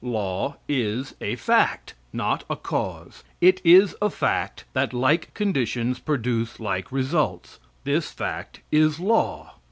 [0.03, 3.23] Law is a fact not a cause.
[3.39, 9.51] It is a fact that like conditions produce like results; this fact is LAW.